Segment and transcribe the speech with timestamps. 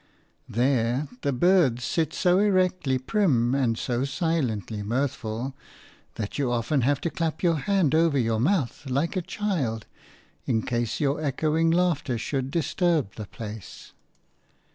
[0.49, 5.53] There the birds sit so erectly prim and so silently mirthful
[6.15, 9.85] that you often have to clap your hand over your mouth like a child
[10.47, 13.93] in case your echoing laughter should disturb the place.